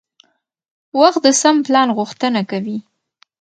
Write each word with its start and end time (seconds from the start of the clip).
وخت 0.99 1.19
د 1.25 1.27
سم 1.41 1.55
پلان 1.65 1.87
غوښتنه 1.97 2.41
کوي 2.51 2.77